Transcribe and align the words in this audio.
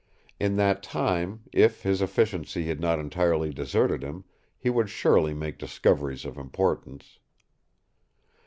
In 0.39 0.55
that 0.55 0.81
time, 0.81 1.43
if 1.53 1.83
his 1.83 2.01
efficiency 2.01 2.65
had 2.65 2.79
not 2.79 2.97
entirely 2.97 3.53
deserted 3.53 4.01
him, 4.01 4.23
he 4.57 4.67
would 4.67 4.89
surely 4.89 5.35
make 5.35 5.59
discoveries 5.59 6.25
of 6.25 6.39
importance. 6.39 7.19